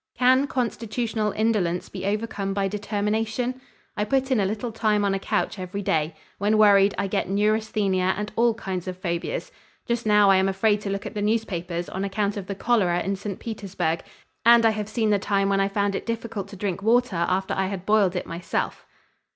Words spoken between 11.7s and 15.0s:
on account of the cholera in St. Petersburg, and I have